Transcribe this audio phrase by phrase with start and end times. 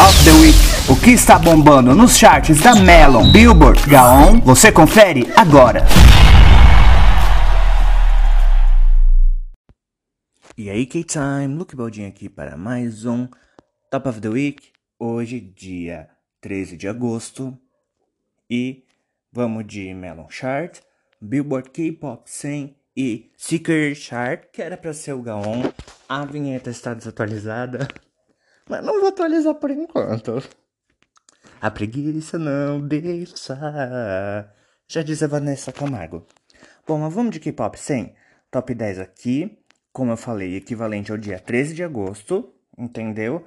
[0.00, 0.56] of the Week.
[0.88, 5.84] O que está bombando nos charts da Melon, Billboard, Gaon, você confere agora.
[10.56, 13.28] E aí, K-Time, Luke Baldinho aqui para mais um
[13.90, 14.68] Top of the Week.
[14.98, 16.08] Hoje, dia
[16.40, 17.56] 13 de agosto.
[18.48, 18.84] E
[19.32, 20.78] vamos de Melon Chart,
[21.20, 25.62] Billboard K-Pop 100 e Seeker Chart, que era para ser o Gaon.
[26.08, 27.88] A vinheta está desatualizada.
[28.68, 30.42] Mas não vou atualizar por enquanto.
[31.60, 33.56] A preguiça não deixa.
[34.88, 36.26] Já diz a Vanessa Camargo.
[36.86, 38.14] Bom, mas vamos de K-pop 100.
[38.50, 39.58] Top 10 aqui.
[39.92, 42.52] Como eu falei, equivalente ao dia 13 de agosto.
[42.76, 43.46] Entendeu?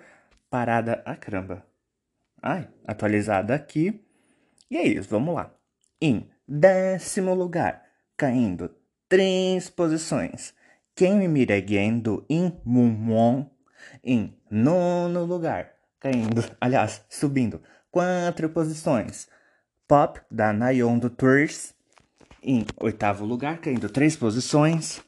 [0.50, 1.66] Parada a caramba.
[2.42, 4.06] Ai, atualizada aqui.
[4.70, 5.54] E é isso, vamos lá.
[6.02, 7.84] Em décimo lugar,
[8.16, 8.74] caindo
[9.10, 10.54] três posições.
[10.96, 13.50] Quem me mira again do In Moon
[14.04, 17.62] em nono lugar, caindo, aliás, subindo
[17.92, 19.28] quatro posições.
[19.88, 21.74] Pop, da Nayon do Tours,
[22.42, 25.02] em oitavo lugar, caindo três posições.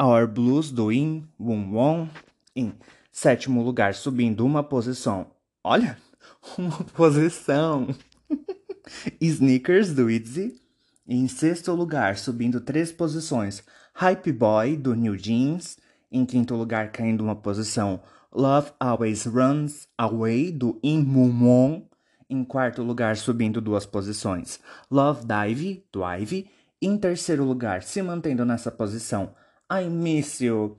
[0.00, 2.08] Our Blues, do In Won Won,
[2.56, 2.72] em
[3.10, 5.30] sétimo lugar, subindo uma posição.
[5.62, 5.98] Olha,
[6.58, 7.88] uma posição.
[9.20, 10.60] Sneakers, do Itzy,
[11.06, 13.62] em sexto lugar, subindo três posições.
[13.94, 15.76] Hype Boy, do New Jeans,
[16.12, 21.88] em quinto lugar, caindo uma posição, Love Always Runs Away, do In Moon
[22.28, 24.60] Em quarto lugar, subindo duas posições,
[24.90, 26.50] Love Dive, do Ivy.
[26.80, 29.34] Em terceiro lugar, se mantendo nessa posição,
[29.70, 30.76] I Miss You.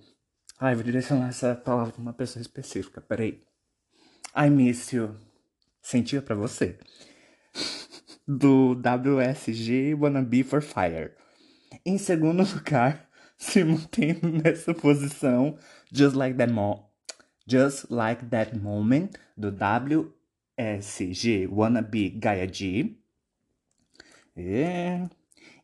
[0.60, 3.42] Ai, vou direcionar essa palavra para uma pessoa específica, peraí.
[4.36, 5.16] I Miss You.
[5.82, 6.78] Sentia para você.
[8.28, 11.12] Do WSG Wanna Be For Fire.
[11.86, 13.10] Em segundo lugar,
[13.44, 15.58] se mantendo nessa posição,
[15.92, 16.94] just like that mo
[17.46, 22.96] just like that moment do WSG Wannabe Gaia G.
[24.36, 25.08] E,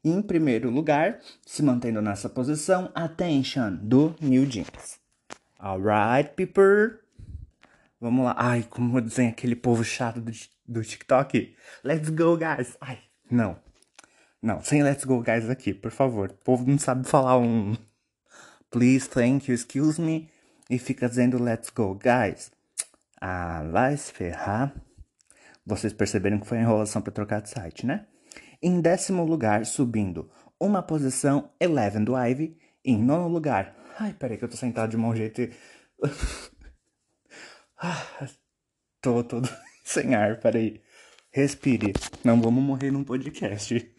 [0.04, 5.00] em primeiro lugar, se mantendo nessa posição, Attention do New Jeans.
[5.60, 7.00] Alright, people.
[8.00, 8.36] Vamos lá.
[8.38, 10.32] Ai, como dizem aquele povo chato do,
[10.68, 11.56] do TikTok.
[11.84, 12.78] Let's go, guys.
[12.80, 13.58] Ai, não.
[14.42, 16.30] Não, sem let's go guys aqui, por favor.
[16.30, 17.76] O povo não sabe falar um
[18.72, 20.30] please, thank you, excuse me
[20.70, 22.52] e fica dizendo let's go guys.
[23.20, 24.74] Ah, vai se ferrar.
[25.66, 28.06] Vocês perceberam que foi enrolação para trocar de site, né?
[28.62, 30.30] Em décimo lugar, subindo
[30.60, 32.58] uma posição, Eleven do Ivy.
[32.84, 35.52] Em nono lugar, ai, peraí que eu tô sentado de mau jeito e...
[37.78, 38.28] ah,
[39.02, 39.50] tô todo
[39.84, 40.82] sem ar, peraí.
[41.32, 43.96] Respire, não vamos morrer num podcast.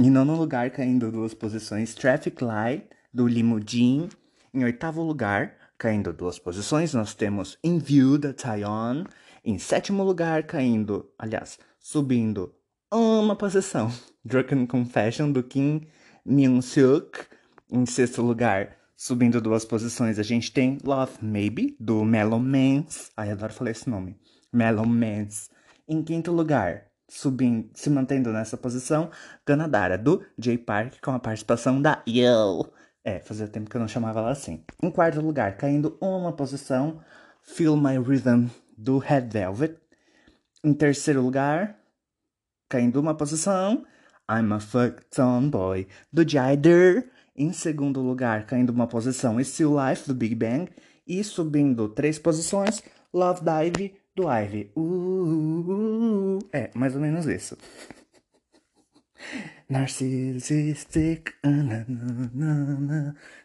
[0.00, 4.08] Em nono lugar, caindo duas posições, Traffic Light, do Limudin.
[4.54, 9.02] Em oitavo lugar, caindo duas posições, nós temos In View, da Taeyeon.
[9.44, 12.54] Em sétimo lugar, caindo, aliás, subindo
[12.92, 13.90] uma posição,
[14.24, 15.88] Drunken Confession, do Kim
[16.24, 17.18] Myung-suk.
[17.68, 23.10] Em sexto lugar, subindo duas posições, a gente tem Love Maybe, do Melon Mans.
[23.16, 24.16] Ai, adoro falar esse nome.
[24.52, 25.50] Melon Mans.
[25.88, 29.10] Em quinto lugar, subindo, se mantendo nessa posição,
[29.46, 32.70] Ganadara, do J Park, com a participação da Yo.
[33.04, 34.62] É, fazia tempo que eu não chamava ela assim.
[34.82, 37.00] Em quarto lugar, caindo uma posição,
[37.42, 39.76] Feel My Rhythm, do Red Velvet.
[40.62, 41.78] Em terceiro lugar,
[42.68, 43.84] caindo uma posição,
[44.30, 47.10] I'm a Fuck Tomboy, do Jider.
[47.34, 50.70] Em segundo lugar, caindo uma posição, Still Life, do Big Bang.
[51.06, 52.82] E subindo três posições,
[53.14, 54.70] Love Dive, do Ivy.
[54.74, 57.56] Uh, uh, uh, é, mais ou menos isso.
[59.68, 61.34] Narcissistic.
[61.44, 61.84] Na,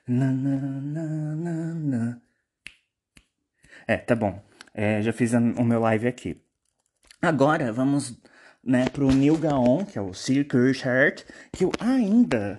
[0.07, 0.31] na,
[1.77, 2.19] na,
[3.87, 4.41] é, tá bom.
[4.73, 6.41] É, já fiz o meu live aqui.
[7.21, 8.19] Agora vamos
[8.63, 12.57] né, pro Neil Gaon, que é o Circle Shirt, que eu ainda,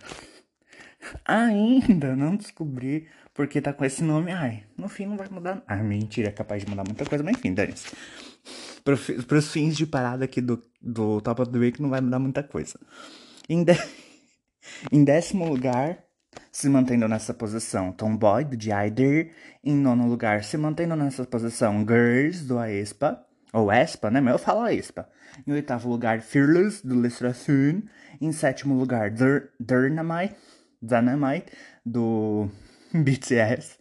[1.24, 4.32] ainda não descobri porque tá com esse nome.
[4.32, 5.62] Ai, no fim não vai mudar.
[5.66, 7.88] Ah, mentira, é capaz de mudar muita coisa, mas enfim, dane-se.
[8.84, 12.18] Pro, pros fins de parada aqui do, do Top of the Week não vai mudar
[12.18, 12.78] muita coisa.
[13.48, 13.72] Em, de...
[14.92, 15.98] em décimo lugar,
[16.52, 19.32] se mantendo nessa posição, Tomboy, do Jider.
[19.64, 23.20] Em nono lugar, se mantendo nessa posição, Girls, do Aespa.
[23.52, 24.20] Ou Espa, né?
[24.20, 25.08] Mas eu falo Aespa.
[25.46, 27.82] Em oitavo lugar, Fearless, do Lestrathun.
[28.20, 30.34] Em sétimo lugar, Dynamite,
[30.80, 31.46] Dynamite,
[31.84, 32.48] do
[33.02, 33.76] BTS.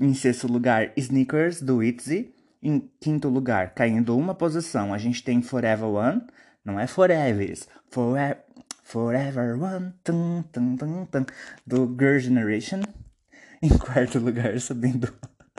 [0.00, 2.34] Em sexto lugar, Sneakers, do ITZY.
[2.62, 6.22] Em quinto lugar, caindo uma posição, a gente tem Forever One.
[6.64, 7.56] Não é Forever,
[7.90, 8.38] Forever,
[8.82, 11.26] Forever One, tum, tum, tum, tum,
[11.64, 12.80] do Girl Generation.
[13.62, 15.14] Em quarto lugar, subindo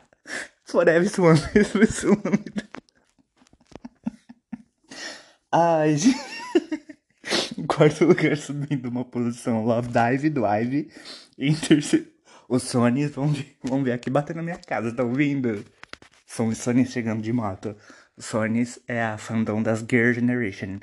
[0.66, 1.40] Forever One,
[1.82, 2.44] esse nome
[5.52, 6.18] Ai, gente.
[7.58, 10.92] em quarto lugar, subindo uma posição Love Dive do Ivy.
[11.40, 12.17] Em terceiro.
[12.48, 13.34] Os Sonys vão,
[13.64, 15.66] vão ver aqui bater na minha casa, tá ouvindo?
[16.26, 17.76] São os Sonys chegando de moto.
[18.18, 20.80] Sonys é a fandom das Girl Generation.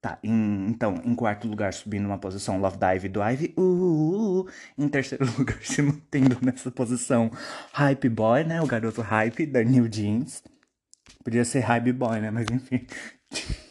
[0.00, 3.54] Tá, em, então, em quarto lugar, subindo uma posição Love Dive do Ivy.
[3.56, 4.48] Uh, uh, uh.
[4.78, 7.32] Em terceiro lugar, se mantendo nessa posição
[7.72, 8.62] Hype Boy, né?
[8.62, 10.42] O garoto Hype da New Jeans.
[11.24, 12.30] Podia ser Hype Boy, né?
[12.30, 12.86] Mas enfim.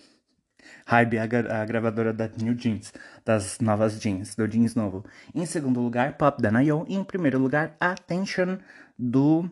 [0.88, 2.94] Hype é a, gravadora da New Jeans,
[3.26, 5.04] das novas jeans, do jeans novo.
[5.36, 6.86] Em segundo lugar, Pop da Nayeon.
[6.88, 8.58] E em primeiro lugar, Attention
[8.98, 9.50] do,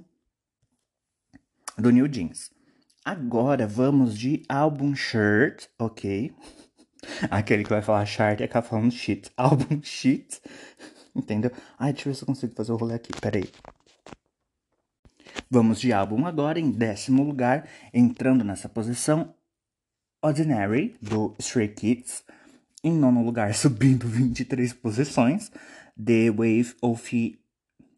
[1.78, 2.52] do New Jeans.
[3.04, 6.34] Agora vamos de álbum shirt, ok?
[7.30, 9.30] Aquele que vai falar chart é acaba falando shit.
[9.36, 10.42] Álbum shit.
[11.14, 11.52] Entendeu?
[11.78, 13.12] Ai, deixa eu ver se eu consigo fazer o rolê aqui.
[13.20, 13.50] Peraí.
[15.52, 19.36] Vamos de álbum agora, em décimo lugar, entrando nessa posição,
[20.26, 22.24] Ordinary, do Stray Kids.
[22.84, 25.52] Em nono lugar, subindo 23 posições,
[26.04, 27.40] The Wave of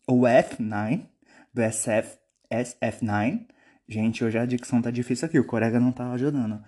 [0.09, 1.05] OF9,
[1.53, 2.17] do SF,
[2.51, 3.45] SF9.
[3.87, 6.61] Gente, hoje a dicção tá difícil aqui, o colega não tá ajudando.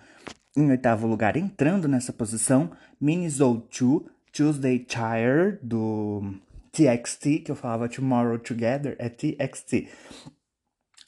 [0.56, 6.35] Em oitavo lugar, entrando nessa posição, Minnesota 2, Tuesday Tire, do
[6.71, 9.89] TXT, que eu falava Tomorrow Together, é TXT.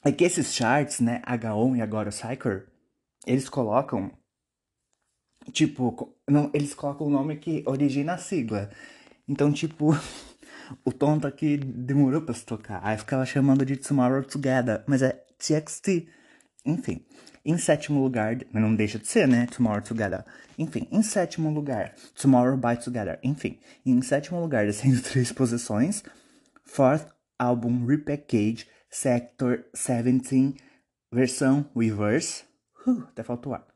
[0.04, 2.64] É que esses charts, né, H1 e agora o Cycle,
[3.26, 4.10] eles colocam,
[5.50, 8.70] tipo, não, eles colocam o nome que origina a sigla.
[9.28, 9.92] Então, tipo,
[10.84, 12.80] o tonto aqui demorou pra se tocar.
[12.84, 16.06] Aí ficava chamando de Tomorrow Together, mas é TXT.
[16.64, 17.04] Enfim.
[17.44, 19.46] Em sétimo lugar, mas não deixa de ser, né?
[19.46, 20.24] Tomorrow Together.
[20.56, 23.18] Enfim, em sétimo lugar, Tomorrow by Together.
[23.20, 26.04] Enfim, em sétimo lugar, descendo três posições,
[26.64, 30.54] Fourth Album Repackage Sector 17,
[31.12, 32.44] versão Reverse.
[32.86, 33.66] Uh, até faltou ar.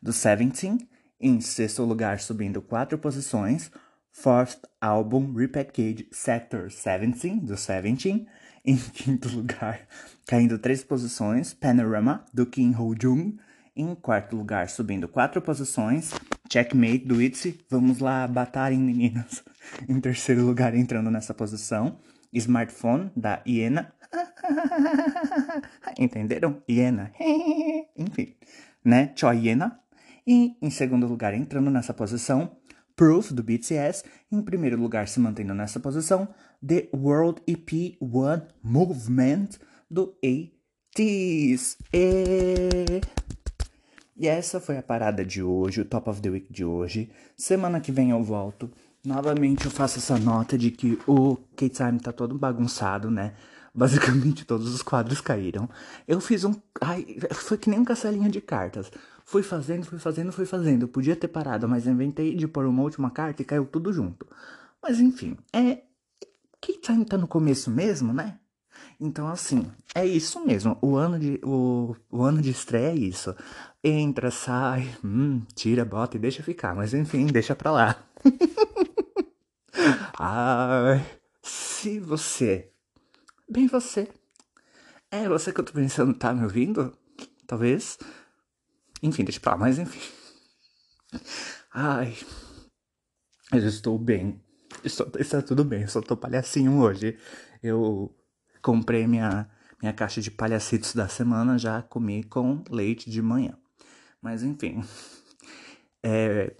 [0.00, 0.86] Do 17.
[1.18, 3.70] Em sexto lugar, subindo quatro posições,
[4.12, 8.26] Fourth Album Repackage Sector 17, do 17.
[8.64, 9.86] Em quinto lugar,
[10.26, 13.38] caindo três posições, Panorama, do Kim Ho-jung.
[13.74, 16.10] Em quarto lugar, subindo quatro posições,
[16.50, 17.64] Checkmate, do ITZY.
[17.70, 19.44] Vamos lá, batalhem, meninas.
[19.88, 21.98] Em terceiro lugar, entrando nessa posição,
[22.32, 23.92] Smartphone, da Iena.
[25.98, 26.62] Entenderam?
[26.68, 27.12] Iena.
[27.96, 28.34] Enfim,
[28.84, 29.12] né?
[29.14, 29.80] Choi Iena.
[30.26, 32.56] E em segundo lugar, entrando nessa posição,
[32.96, 34.04] Proof, do BTS.
[34.32, 36.26] Em primeiro lugar, se mantendo nessa posição,
[36.66, 39.50] The World EP One Movement,
[39.88, 41.76] do ATEEZ.
[41.92, 43.00] E...
[44.16, 47.10] e essa foi a parada de hoje, o Top of the Week de hoje.
[47.36, 48.70] Semana que vem eu volto.
[49.04, 53.34] Novamente eu faço essa nota de que o K-Time tá todo bagunçado, né?
[53.74, 55.68] Basicamente todos os quadros caíram.
[56.08, 56.54] Eu fiz um.
[56.80, 58.90] Ai, foi que nem um castelinho de cartas.
[59.26, 60.88] Fui fazendo, fui fazendo, fui fazendo.
[60.88, 64.26] Podia ter parado, mas inventei de pôr uma última carta e caiu tudo junto.
[64.82, 65.82] Mas enfim, é.
[66.60, 68.38] Quem tá, tá no começo mesmo, né?
[68.98, 70.78] Então, assim, é isso mesmo.
[70.80, 73.34] O ano de, o, o ano de estreia é isso.
[73.84, 76.74] Entra, sai, hum, tira, bota e deixa ficar.
[76.74, 78.02] Mas enfim, deixa pra lá.
[80.18, 81.04] Ai,
[81.42, 82.70] se você
[83.48, 84.08] Bem você.
[85.08, 86.92] É você que eu tô pensando, tá me ouvindo?
[87.46, 87.96] Talvez.
[89.02, 90.00] Enfim, deixa pra lá, mas enfim.
[91.72, 92.16] Ai.
[93.52, 94.42] Eu estou bem.
[94.84, 97.18] Estou, está tudo bem, eu só tô palhacinho hoje.
[97.62, 98.14] Eu
[98.62, 99.48] comprei minha,
[99.80, 103.56] minha caixa de palhacitos da semana, já comi com leite de manhã.
[104.20, 104.82] Mas enfim.
[106.02, 106.54] É,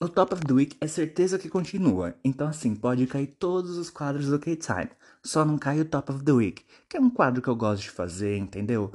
[0.00, 2.14] o Top of the Week é certeza que continua.
[2.24, 4.90] Então, assim, pode cair todos os quadros do K-Time.
[5.22, 7.82] Só não cai o Top of the Week, que é um quadro que eu gosto
[7.82, 8.92] de fazer, entendeu?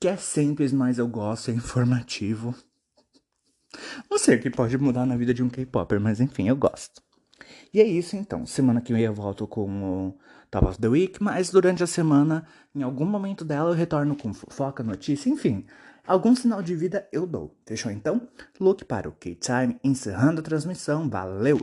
[0.00, 2.54] Que é simples, mas eu gosto, é informativo.
[4.10, 7.02] Não sei o que pode mudar na vida de um K-Popper, mas enfim, eu gosto.
[7.72, 8.44] E é isso então.
[8.44, 10.18] Semana que vem eu volto com o
[10.50, 14.34] Top of the Week, mas durante a semana, em algum momento dela, eu retorno com
[14.34, 15.64] fofoca, notícia, enfim.
[16.06, 17.56] Algum sinal de vida eu dou.
[17.64, 18.28] Fechou então?
[18.60, 21.08] Look para o K-Time, encerrando a transmissão.
[21.08, 21.60] Valeu!